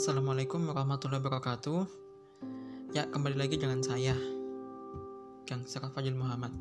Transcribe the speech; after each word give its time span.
Assalamualaikum 0.00 0.64
warahmatullahi 0.64 1.20
wabarakatuh. 1.20 1.84
Ya, 2.96 3.04
kembali 3.12 3.36
lagi 3.36 3.60
dengan 3.60 3.84
saya, 3.84 4.16
Kang 5.44 5.68
Seraf 5.68 5.92
Fajil 5.92 6.16
Muhammad. 6.16 6.56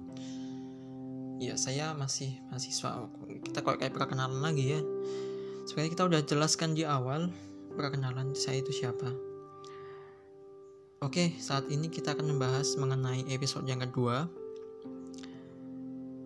Ya, 1.40 1.56
saya 1.56 1.96
masih 1.96 2.36
mahasiswa. 2.52 3.08
Kita 3.48 3.64
kok 3.64 3.80
kayak 3.80 3.96
perkenalan 3.96 4.44
lagi 4.44 4.76
ya. 4.76 4.84
Sebenarnya 5.64 5.92
kita 5.96 6.04
udah 6.12 6.22
jelaskan 6.28 6.76
di 6.76 6.84
awal 6.84 7.32
perkenalan 7.80 8.36
saya 8.36 8.60
itu 8.60 8.76
siapa. 8.76 9.08
Oke, 11.00 11.32
saat 11.40 11.64
ini 11.72 11.88
kita 11.88 12.20
akan 12.20 12.36
membahas 12.36 12.76
mengenai 12.76 13.24
episode 13.32 13.64
yang 13.72 13.80
kedua 13.80 14.28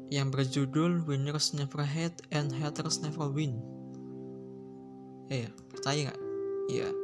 yang 0.10 0.34
berjudul 0.34 1.06
Winners 1.06 1.54
Never 1.54 1.86
Hate 1.86 2.26
and 2.34 2.50
Haters 2.50 3.06
Never 3.06 3.30
Win. 3.30 3.62
Eh, 5.30 5.46
ya, 5.46 5.54
percaya 5.70 6.10
nggak? 6.10 6.22
Iya. 6.74 7.03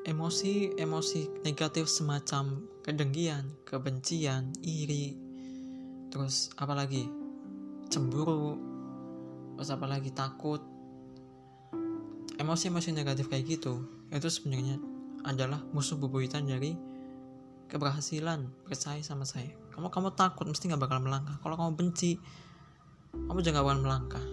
Emosi-emosi 0.00 1.44
negatif 1.44 1.84
semacam 1.84 2.64
kedengkian, 2.80 3.52
kebencian, 3.68 4.48
iri, 4.64 5.12
terus 6.08 6.48
apa 6.56 6.72
lagi? 6.72 7.04
Cemburu, 7.92 8.56
terus 9.56 9.68
apa 9.68 9.84
lagi? 9.84 10.08
Takut. 10.08 10.64
Emosi-emosi 12.40 12.96
negatif 12.96 13.28
kayak 13.28 13.60
gitu 13.60 13.84
itu 14.08 14.28
sebenarnya 14.32 14.80
adalah 15.28 15.60
musuh 15.76 16.00
bebuyutan 16.00 16.48
dari 16.48 16.72
keberhasilan 17.68 18.48
percaya 18.64 19.04
sama 19.04 19.28
saya. 19.28 19.52
Kamu 19.76 19.92
kamu 19.92 20.16
takut 20.16 20.48
mesti 20.48 20.72
nggak 20.72 20.80
bakal 20.80 21.04
melangkah. 21.04 21.36
Kalau 21.44 21.60
kamu 21.60 21.76
benci 21.76 22.16
kamu 23.10 23.42
juga 23.42 23.60
gak 23.60 23.66
bakal 23.66 23.82
melangkah. 23.82 24.26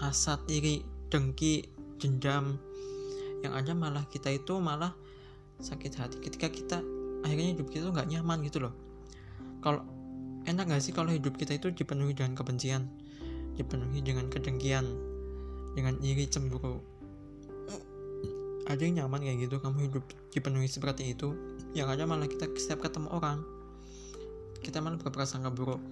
Hasad 0.00 0.40
iri 0.48 0.82
dengki 1.12 1.68
dendam 2.00 2.56
yang 3.42 3.52
ada 3.52 3.74
malah 3.74 4.06
kita 4.06 4.30
itu 4.30 4.56
malah 4.62 4.94
sakit 5.58 5.92
hati 5.98 6.16
ketika 6.22 6.48
kita 6.50 6.78
akhirnya 7.22 7.54
hidup 7.58 7.70
kita 7.70 7.90
tuh 7.90 7.94
nggak 7.94 8.08
nyaman 8.10 8.38
gitu 8.46 8.62
loh. 8.62 8.74
Kalau 9.62 9.82
enak 10.46 10.74
gak 10.74 10.82
sih 10.82 10.90
kalau 10.90 11.14
hidup 11.14 11.38
kita 11.38 11.54
itu 11.54 11.70
dipenuhi 11.70 12.18
dengan 12.18 12.34
kebencian 12.34 12.90
dipenuhi 13.54 14.02
dengan 14.02 14.26
kedengkian 14.26 14.86
dengan 15.74 15.98
iri 16.02 16.26
cemburu? 16.26 16.82
Ada 18.66 18.78
yang 18.86 19.04
nyaman 19.04 19.26
kayak 19.26 19.38
gitu 19.50 19.58
kamu 19.58 19.90
hidup 19.90 20.04
dipenuhi 20.30 20.70
seperti 20.70 21.14
itu 21.14 21.34
yang 21.74 21.90
ada 21.90 22.06
malah 22.06 22.30
kita 22.30 22.46
setiap 22.58 22.86
ketemu 22.86 23.10
orang 23.10 23.42
kita 24.62 24.78
malah 24.78 24.96
berprasangka 24.96 25.50
buruk. 25.50 25.82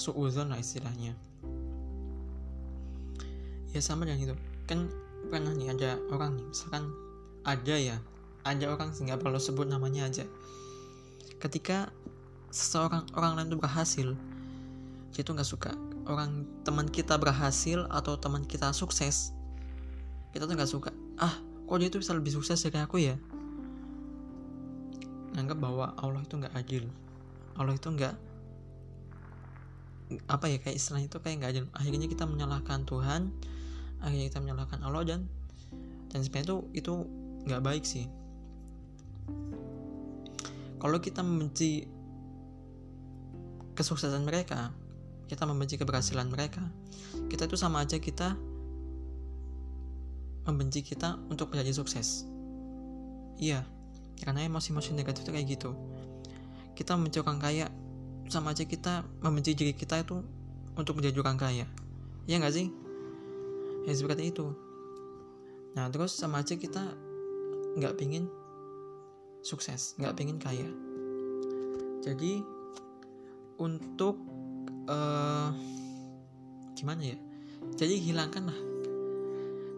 Suuzon 0.00 0.48
lah 0.48 0.56
istilahnya. 0.56 1.12
Ya 3.76 3.80
sama 3.84 4.08
dengan 4.08 4.32
itu. 4.32 4.36
Kan 4.64 4.88
pernah 5.28 5.52
nih 5.52 5.76
ada 5.76 5.90
orang 6.08 6.40
nih 6.40 6.46
misalkan 6.48 6.88
ada 7.44 7.76
ya 7.76 7.96
ada 8.44 8.72
orang 8.72 8.96
sehingga 8.96 9.20
perlu 9.20 9.36
sebut 9.36 9.68
namanya 9.68 10.08
aja. 10.08 10.24
Ketika 11.40 11.92
seseorang 12.48 13.04
orang 13.12 13.36
lain 13.36 13.48
itu 13.52 13.58
berhasil 13.60 14.08
dia 15.12 15.20
itu 15.20 15.30
nggak 15.32 15.48
suka. 15.48 15.72
Orang 16.08 16.48
teman 16.64 16.88
kita 16.88 17.20
berhasil 17.20 17.84
atau 17.92 18.16
teman 18.16 18.42
kita 18.48 18.72
sukses 18.72 19.36
kita 20.30 20.46
tuh 20.46 20.54
nggak 20.54 20.70
suka. 20.70 20.90
Ah 21.18 21.34
kok 21.66 21.76
dia 21.78 21.90
tuh 21.90 22.00
bisa 22.02 22.14
lebih 22.14 22.32
sukses 22.34 22.58
dari 22.62 22.78
aku 22.78 23.02
ya? 23.02 23.18
Anggap 25.36 25.58
bahwa 25.58 25.94
Allah 25.98 26.22
itu 26.22 26.34
nggak 26.38 26.54
adil. 26.54 26.84
Allah 27.58 27.74
itu 27.76 27.88
nggak 27.90 28.14
apa 30.26 30.50
ya 30.50 30.58
kayak 30.58 30.74
istilahnya 30.74 31.06
itu 31.06 31.18
kayak 31.22 31.36
nggak 31.42 31.50
adil. 31.54 31.64
Akhirnya 31.74 32.06
kita 32.10 32.24
menyalahkan 32.26 32.82
Tuhan 32.86 33.30
akhirnya 34.00 34.26
kita 34.32 34.40
menyalahkan 34.40 34.80
Allah 34.82 35.04
dan 35.06 35.20
dan 36.10 36.20
sebenarnya 36.24 36.46
itu 36.52 36.56
itu 36.74 36.92
nggak 37.48 37.62
baik 37.62 37.84
sih 37.86 38.08
kalau 40.80 40.98
kita 41.00 41.20
membenci 41.20 41.86
kesuksesan 43.76 44.24
mereka 44.24 44.72
kita 45.30 45.46
membenci 45.46 45.78
keberhasilan 45.78 46.28
mereka 46.28 46.64
kita 47.30 47.46
itu 47.46 47.56
sama 47.56 47.86
aja 47.86 48.00
kita 48.02 48.34
membenci 50.48 50.82
kita 50.82 51.20
untuk 51.28 51.52
menjadi 51.52 51.72
sukses. 51.76 52.24
Iya, 53.40 53.64
karena 54.20 54.44
emosi-emosi 54.44 54.96
negatif 54.96 55.24
itu 55.24 55.32
kayak 55.32 55.46
gitu. 55.48 55.70
Kita 56.76 56.96
membenci 56.96 57.20
orang 57.20 57.40
kaya, 57.40 57.66
sama 58.26 58.52
aja 58.52 58.64
kita 58.64 59.04
membenci 59.20 59.54
diri 59.54 59.72
kita 59.72 60.00
itu 60.00 60.20
untuk 60.76 60.98
menjadi 60.98 61.20
orang 61.20 61.38
kaya. 61.38 61.66
Iya 62.26 62.36
nggak 62.40 62.54
sih? 62.54 62.68
Ya 63.84 63.92
seperti 63.96 64.32
itu. 64.32 64.52
Nah 65.76 65.88
terus 65.88 66.12
sama 66.16 66.42
aja 66.42 66.58
kita 66.58 66.82
nggak 67.78 67.96
pingin 67.96 68.26
sukses, 69.40 69.96
nggak 69.96 70.16
pingin 70.16 70.36
kaya. 70.36 70.68
Jadi 72.00 72.40
untuk 73.60 74.16
uh, 74.88 75.52
gimana 76.76 77.14
ya? 77.14 77.18
Jadi 77.76 78.00
hilangkanlah 78.00 78.70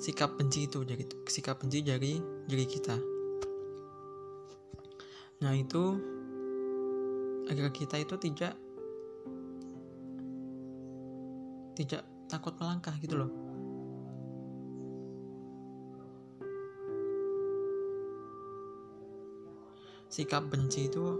sikap 0.02 0.34
benci 0.34 0.66
itu 0.66 0.82
dari 0.82 1.06
sikap 1.30 1.62
benci 1.62 1.78
dari 1.86 2.18
diri 2.50 2.66
kita 2.66 2.98
nah 5.42 5.54
itu 5.54 5.94
agar 7.46 7.70
kita 7.70 8.02
itu 8.02 8.14
tidak 8.18 8.54
tidak 11.78 12.02
takut 12.26 12.54
melangkah 12.58 12.94
gitu 12.98 13.14
loh 13.14 13.30
sikap 20.12 20.44
benci 20.52 20.92
itu 20.92 21.16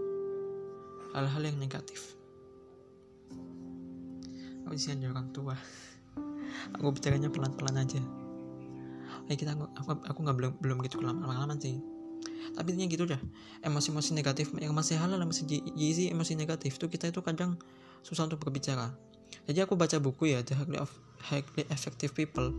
hal-hal 1.17 1.41
yang 1.41 1.57
negatif. 1.57 2.13
Aku 4.69 4.77
sih 4.77 4.93
orang 4.93 5.33
tua. 5.33 5.57
Aku 6.77 6.93
bicaranya 6.93 7.33
pelan-pelan 7.33 7.81
aja. 7.81 7.97
Kayak 9.25 9.39
kita 9.41 9.51
aku 9.57 9.97
aku 9.97 10.19
nggak 10.21 10.37
belum 10.37 10.53
belum 10.61 10.77
gitu 10.85 11.01
kelamaan 11.01 11.57
sih. 11.57 11.81
Tapi 12.53 12.77
intinya 12.77 12.89
gitu 12.93 13.09
dah. 13.09 13.21
Emosi-emosi 13.65 14.13
negatif 14.13 14.53
yang 14.61 14.77
masih 14.77 15.01
halal 15.01 15.17
masih 15.25 15.49
gizi 15.73 16.13
emosi 16.13 16.37
negatif 16.37 16.77
tuh 16.77 16.85
kita 16.85 17.09
itu 17.09 17.25
kadang 17.25 17.57
susah 18.05 18.29
untuk 18.29 18.45
berbicara. 18.45 18.93
Jadi 19.49 19.57
aku 19.65 19.73
baca 19.73 19.97
buku 19.97 20.37
ya 20.37 20.45
The 20.45 20.53
Highly, 20.53 20.77
of, 20.77 20.93
Highly 21.33 21.65
Effective 21.73 22.13
People. 22.13 22.53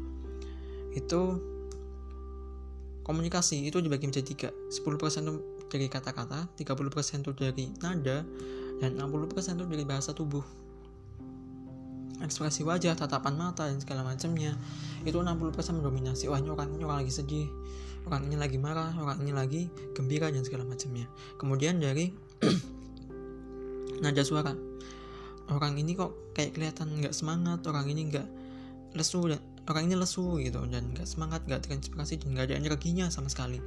Itu 0.91 1.39
komunikasi 3.07 3.63
itu 3.71 3.79
dibagi 3.79 4.11
menjadi 4.11 4.27
tiga. 4.27 4.49
10% 4.51 4.83
itu 5.23 5.54
dari 5.75 5.91
kata-kata 5.91 6.55
30% 6.55 7.27
itu 7.27 7.33
dari 7.35 7.67
nada 7.83 8.23
dan 8.79 8.91
60% 8.95 9.59
itu 9.59 9.67
dari 9.67 9.83
bahasa 9.83 10.15
tubuh 10.15 10.47
ekspresi 12.23 12.63
wajah, 12.65 12.95
tatapan 12.97 13.35
mata 13.37 13.67
dan 13.67 13.83
segala 13.83 14.07
macamnya 14.07 14.57
itu 15.05 15.19
60% 15.19 15.51
mendominasi. 15.77 16.31
Wah, 16.31 16.41
ini 16.41 16.49
orang 16.49 16.73
ini 16.73 16.83
orang 16.87 17.05
lagi 17.05 17.13
sedih, 17.13 17.49
orang 18.09 18.31
ini 18.31 18.37
lagi 18.41 18.57
marah, 18.57 18.97
orang 18.97 19.21
ini 19.21 19.33
lagi 19.37 19.63
gembira 19.93 20.33
dan 20.33 20.41
segala 20.41 20.65
macamnya. 20.65 21.05
Kemudian 21.37 21.83
dari 21.83 22.15
nada 24.03 24.23
suara. 24.25 24.57
Orang 25.53 25.77
ini 25.77 25.93
kok 25.93 26.33
kayak 26.33 26.57
kelihatan 26.57 26.97
nggak 27.05 27.13
semangat, 27.13 27.61
orang 27.69 27.85
ini 27.93 28.09
nggak 28.09 28.29
lesu 28.97 29.29
dan 29.29 29.45
orang 29.69 29.93
ini 29.93 29.95
lesu 30.01 30.41
gitu 30.41 30.65
dan 30.73 30.89
nggak 30.97 31.05
semangat, 31.05 31.45
nggak 31.45 31.69
terinspirasi 31.69 32.25
dan 32.25 32.29
nggak 32.33 32.45
ada 32.49 32.57
energinya 32.57 33.07
sama 33.13 33.29
sekali. 33.29 33.61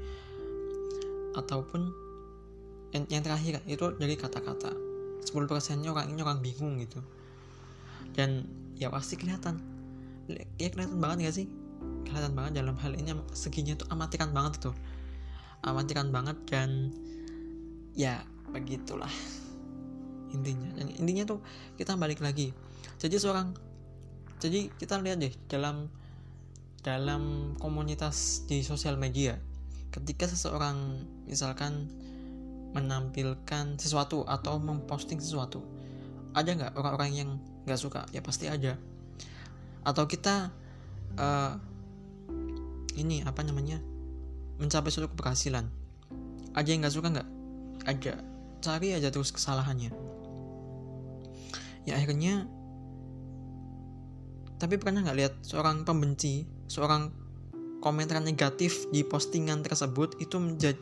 Ataupun 1.36 1.92
yang, 2.96 3.04
yang 3.12 3.22
terakhir 3.24 3.60
itu 3.68 3.86
dari 4.00 4.16
kata-kata. 4.16 4.72
10 5.28 5.44
persennya 5.44 5.92
orang 5.92 6.08
ini 6.14 6.22
orang 6.24 6.40
bingung 6.40 6.80
gitu. 6.80 7.04
Dan 8.16 8.48
ya 8.80 8.88
pasti 8.88 9.20
kelihatan. 9.20 9.60
Ya 10.60 10.68
kelihatan 10.72 11.00
banget 11.04 11.28
gak 11.28 11.36
sih? 11.44 11.48
Kelihatan 12.08 12.32
banget 12.32 12.64
dalam 12.64 12.80
hal 12.80 12.96
ini 12.96 13.12
seginya 13.36 13.76
tuh 13.76 13.88
amatiran 13.92 14.32
banget 14.32 14.72
tuh. 14.72 14.76
Amatiran 15.68 16.14
banget 16.16 16.38
dan 16.48 16.96
ya 17.92 18.24
begitulah 18.56 19.12
intinya. 20.36 20.72
Dan 20.80 20.96
intinya 20.96 21.28
tuh 21.28 21.40
kita 21.76 22.00
balik 22.00 22.24
lagi. 22.24 22.56
Jadi 22.98 23.16
seorang 23.20 23.52
jadi 24.38 24.70
kita 24.80 25.02
lihat 25.02 25.20
deh 25.20 25.34
dalam 25.50 25.92
dalam 26.86 27.54
komunitas 27.60 28.48
di 28.48 28.64
sosial 28.64 28.96
media 28.96 29.36
ketika 29.98 30.30
seseorang 30.30 31.04
misalkan 31.26 31.90
menampilkan 32.76 33.80
sesuatu 33.80 34.28
atau 34.28 34.62
memposting 34.62 35.18
sesuatu 35.18 35.64
ada 36.38 36.50
nggak 36.54 36.74
orang-orang 36.78 37.12
yang 37.18 37.30
nggak 37.66 37.82
suka? 37.82 38.06
Ya 38.14 38.22
pasti 38.22 38.46
ada. 38.46 38.78
Atau 39.82 40.06
kita 40.06 40.54
uh, 41.18 41.54
ini 42.94 43.26
apa 43.26 43.42
namanya 43.42 43.82
mencapai 44.62 44.94
suatu 44.94 45.10
keberhasilan. 45.10 45.66
Ada 46.54 46.68
yang 46.70 46.86
nggak 46.86 46.94
suka 46.94 47.08
nggak? 47.10 47.30
Ada. 47.90 48.14
Cari 48.62 48.94
aja 48.94 49.10
terus 49.10 49.34
kesalahannya. 49.34 49.90
Ya 51.90 51.98
akhirnya 51.98 52.46
tapi 54.58 54.78
pernah 54.82 55.06
nggak 55.06 55.18
lihat 55.18 55.34
seorang 55.46 55.86
pembenci 55.86 56.50
seorang 56.66 57.14
komentar 57.78 58.18
negatif 58.20 58.90
di 58.90 59.06
postingan 59.06 59.62
tersebut 59.62 60.18
itu 60.18 60.42
menjadi, 60.42 60.82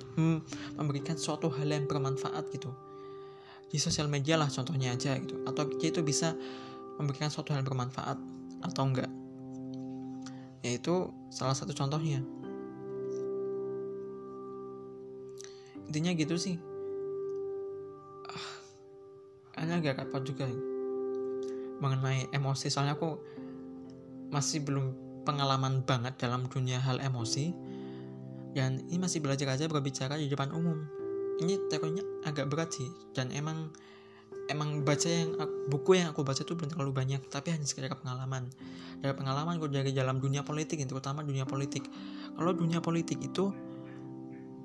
memberikan 0.80 1.20
suatu 1.20 1.52
hal 1.52 1.68
yang 1.68 1.86
bermanfaat 1.86 2.48
gitu. 2.56 2.72
Di 3.68 3.78
sosial 3.82 4.08
media 4.08 4.40
lah 4.40 4.48
contohnya 4.48 4.96
aja 4.96 5.20
gitu. 5.20 5.44
Atau 5.44 5.68
dia 5.76 5.92
itu 5.92 6.00
bisa 6.06 6.34
memberikan 6.96 7.28
suatu 7.28 7.52
hal 7.52 7.62
yang 7.62 7.68
bermanfaat 7.68 8.18
atau 8.64 8.84
enggak. 8.88 9.12
Yaitu 10.64 11.12
salah 11.30 11.54
satu 11.54 11.76
contohnya. 11.76 12.24
Intinya 15.86 16.12
gitu 16.16 16.40
sih. 16.40 16.56
Ah, 18.26 18.48
kayaknya 19.54 19.76
agak 19.84 19.96
repot 20.08 20.24
juga 20.24 20.50
mengenai 21.76 22.32
emosi 22.32 22.72
soalnya 22.72 22.96
aku 22.96 23.20
masih 24.32 24.64
belum 24.64 25.05
pengalaman 25.26 25.82
banget 25.84 26.16
dalam 26.22 26.46
dunia 26.46 26.78
hal 26.80 27.02
emosi. 27.02 27.52
Dan 28.56 28.80
ini 28.88 29.02
masih 29.02 29.20
belajar 29.20 29.52
aja 29.52 29.68
berbicara 29.68 30.16
di 30.16 30.32
depan 30.32 30.54
umum. 30.56 30.80
Ini 31.44 31.68
teorinya 31.68 32.00
agak 32.24 32.48
berat 32.48 32.72
sih 32.72 32.88
dan 33.12 33.28
emang 33.36 33.68
emang 34.48 34.88
baca 34.88 35.10
yang 35.10 35.36
buku 35.68 36.00
yang 36.00 36.16
aku 36.16 36.24
baca 36.24 36.40
itu 36.40 36.56
belum 36.56 36.72
terlalu 36.72 36.96
banyak 36.96 37.20
tapi 37.28 37.52
hanya 37.52 37.68
sekedar 37.68 37.92
pengalaman. 38.00 38.48
Dari 39.04 39.12
pengalaman 39.12 39.60
gue 39.60 39.68
dari 39.68 39.92
dalam 39.92 40.24
dunia 40.24 40.48
politik 40.48 40.80
yang 40.80 40.88
terutama 40.88 41.28
dunia 41.28 41.44
politik. 41.44 41.84
Kalau 42.40 42.56
dunia 42.56 42.80
politik 42.80 43.20
itu 43.20 43.52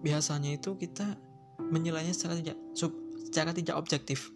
biasanya 0.07 0.55
itu 0.55 0.79
kita 0.79 1.19
menilainya 1.59 2.15
secara 2.15 2.39
tidak 2.39 2.57
sub, 2.79 2.95
secara 3.27 3.51
tidak 3.51 3.75
objektif. 3.75 4.31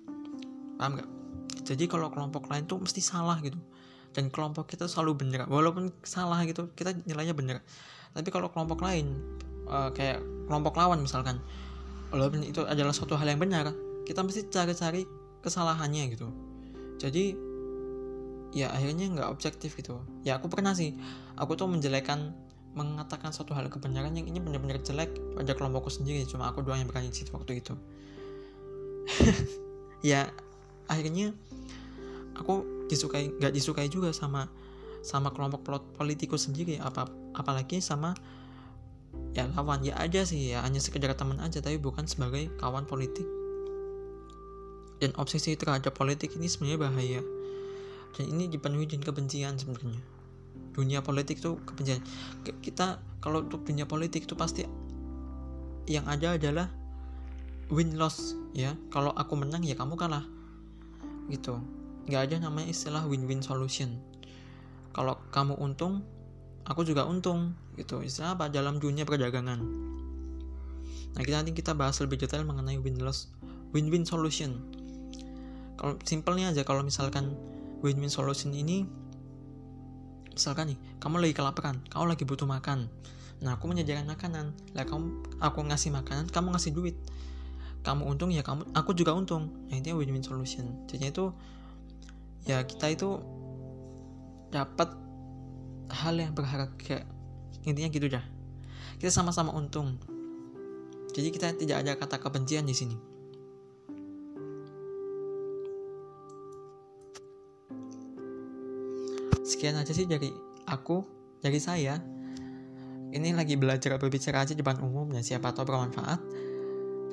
Paham 0.75 0.99
gak 0.99 1.09
jadi 1.65 1.87
kalau 1.87 2.11
kelompok 2.11 2.51
lain 2.51 2.67
tuh 2.67 2.83
mesti 2.83 2.99
salah 2.99 3.39
gitu 3.39 3.57
dan 4.15 4.31
kelompok 4.31 4.71
kita 4.71 4.87
selalu 4.87 5.27
benar 5.27 5.51
walaupun 5.51 5.91
salah 6.07 6.41
gitu 6.47 6.71
kita 6.79 6.95
nilainya 7.05 7.35
benar 7.35 7.59
tapi 8.15 8.31
kalau 8.31 8.49
kelompok 8.49 8.81
lain 8.81 9.19
uh, 9.67 9.91
kayak 9.91 10.23
kelompok 10.47 10.79
lawan 10.79 11.03
misalkan 11.03 11.43
walaupun 12.15 12.47
itu 12.47 12.63
adalah 12.63 12.95
suatu 12.95 13.19
hal 13.19 13.27
yang 13.27 13.43
benar 13.43 13.75
kita 14.07 14.21
mesti 14.21 14.47
cari-cari 14.53 15.03
kesalahannya 15.41 16.05
gitu. 16.13 16.29
Jadi 17.01 17.37
ya 18.55 18.71
akhirnya 18.71 19.11
nggak 19.11 19.29
objektif 19.29 19.75
gitu. 19.75 19.99
Ya 20.23 20.39
aku 20.39 20.47
pernah 20.47 20.77
sih 20.77 20.95
aku 21.35 21.59
tuh 21.59 21.67
menjelekan 21.67 22.33
mengatakan 22.75 23.31
suatu 23.31 23.55
hal 23.55 23.71
kebenaran 23.71 24.15
yang 24.15 24.27
ini 24.27 24.39
benar-benar 24.43 24.83
jelek 24.85 25.11
pada 25.35 25.53
kelompokku 25.57 25.91
sendiri. 25.91 26.23
Cuma 26.29 26.53
aku 26.53 26.63
doang 26.63 26.85
yang 26.85 26.89
berani 26.89 27.11
situ 27.11 27.33
waktu 27.35 27.59
itu. 27.59 27.75
Ya 30.05 30.29
akhirnya 30.85 31.33
aku 32.37 32.87
disukai 32.91 33.33
nggak 33.41 33.53
disukai 33.55 33.89
juga 33.89 34.13
sama 34.13 34.51
sama 35.05 35.29
kelompok 35.33 35.65
politikus 35.97 36.49
sendiri 36.49 36.81
apa 36.81 37.05
apalagi 37.37 37.81
sama 37.85 38.17
ya 39.35 39.51
lawan 39.53 39.83
ya 39.83 39.99
aja 39.99 40.23
sih 40.25 40.55
ya 40.55 40.63
hanya 40.63 40.79
sekedar 40.79 41.13
teman 41.19 41.43
aja 41.43 41.59
tapi 41.59 41.77
bukan 41.77 42.07
sebagai 42.07 42.51
kawan 42.59 42.87
politik. 42.87 43.27
Dan 45.03 45.11
obsesi 45.19 45.59
terhadap 45.59 45.93
politik 45.93 46.39
ini 46.39 46.47
sebenarnya 46.47 46.79
bahaya. 46.81 47.21
Dan 48.15 48.31
ini 48.31 48.47
dipenuhi 48.47 48.87
dengan 48.87 49.11
kebencian 49.11 49.59
sebenarnya. 49.59 49.99
Dunia 50.71 51.03
politik 51.03 51.43
tuh 51.43 51.59
kebencian. 51.67 51.99
Kita 52.63 53.03
kalau 53.19 53.43
untuk 53.43 53.67
dunia 53.67 53.91
politik 53.91 54.25
itu 54.25 54.39
pasti 54.39 54.63
yang 55.91 56.07
ada 56.07 56.39
adalah 56.39 56.71
win 57.75 57.99
loss 57.99 58.39
ya. 58.55 58.79
Kalau 58.95 59.11
aku 59.13 59.35
menang 59.35 59.67
ya 59.67 59.75
kamu 59.75 59.99
kalah. 59.99 60.25
Gitu 61.27 61.84
nggak 62.05 62.23
ada 62.31 62.37
namanya 62.49 62.69
istilah 62.73 63.05
win-win 63.09 63.41
solution. 63.41 64.01
Kalau 64.95 65.19
kamu 65.35 65.59
untung 65.59 66.05
aku 66.65 66.85
juga 66.85 67.05
untung 67.05 67.57
gitu. 67.77 68.01
Istilah 68.01 68.37
apa? 68.37 68.49
Dalam 68.49 68.81
dunia 68.81 69.05
perdagangan. 69.05 69.61
Nah 71.15 71.23
kita 71.23 71.45
nanti 71.45 71.55
kita 71.55 71.77
bahas 71.77 72.01
lebih 72.03 72.19
detail 72.19 72.43
mengenai 72.43 72.81
win 72.81 72.99
loss 72.99 73.31
win-win 73.71 74.07
solution. 74.07 74.59
Kalau 75.79 75.99
simpelnya 76.07 76.55
aja 76.55 76.63
kalau 76.63 76.87
misalkan 76.87 77.35
win-win 77.83 78.11
solution 78.11 78.55
ini 78.55 78.87
misalkan 80.35 80.75
nih 80.75 80.79
kamu 80.99 81.23
lagi 81.23 81.35
kelaparan 81.35 81.79
kamu 81.91 82.05
lagi 82.15 82.25
butuh 82.27 82.47
makan. 82.47 82.91
Nah 83.43 83.59
aku 83.59 83.71
menyediakan 83.71 84.07
makanan. 84.11 84.55
Lah 84.75 84.87
kamu 84.87 85.39
aku 85.43 85.61
ngasih 85.67 85.91
makanan 85.95 86.31
kamu 86.31 86.55
ngasih 86.55 86.73
duit. 86.75 86.97
Kamu 87.85 88.09
untung 88.09 88.33
ya 88.33 88.41
kamu 88.41 88.71
aku 88.75 88.97
juga 88.97 89.15
untung. 89.15 89.51
Nah 89.71 89.75
intinya 89.79 89.99
win-win 89.99 90.23
solution. 90.23 90.87
Jadi 90.87 91.11
itu 91.11 91.35
ya 92.45 92.61
kita 92.65 92.93
itu 92.93 93.21
dapat 94.53 94.93
hal 95.91 96.15
yang 96.17 96.33
berharga 96.37 97.05
intinya 97.65 97.91
gitu 97.91 98.07
dah. 98.13 98.25
Kita 99.01 99.11
sama-sama 99.11 99.51
untung. 99.57 99.97
Jadi 101.15 101.29
kita 101.33 101.57
tidak 101.57 101.77
ada 101.85 101.93
kata 101.97 102.17
kebencian 102.21 102.69
di 102.69 102.75
sini. 102.77 102.97
Sekian 109.45 109.77
aja 109.81 109.93
sih 109.93 110.05
dari 110.05 110.29
aku 110.69 111.05
dari 111.41 111.59
saya. 111.61 112.01
Ini 113.15 113.31
lagi 113.31 113.55
belajar 113.55 113.95
berbicara 113.95 114.43
aja 114.43 114.53
di 114.53 114.61
depan 114.61 114.83
umum 114.83 115.07
dan 115.15 115.23
siapa 115.23 115.55
tahu 115.55 115.71
bermanfaat. 115.71 116.21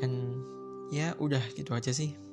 Dan 0.01 0.41
ya 0.89 1.13
udah 1.21 1.41
gitu 1.53 1.71
aja 1.77 1.93
sih 1.93 2.30